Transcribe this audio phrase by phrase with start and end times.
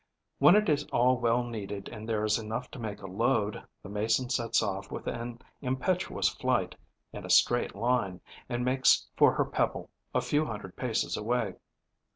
[0.39, 3.89] When it is all well kneaded and there is enough to make a load, the
[3.89, 6.73] Mason sets off with an impetuous flight,
[7.13, 8.19] in a straight line,
[8.49, 11.53] and makes for her pebble, a few hundred paces away.